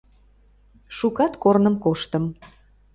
[0.97, 2.23] Шукат корным коштым